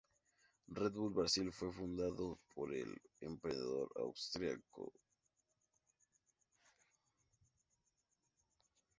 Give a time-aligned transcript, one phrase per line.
[0.79, 2.83] Red Bull Brasil fue fundado el por la
[3.19, 3.59] empresa
[3.97, 4.91] austríaca Red Bull.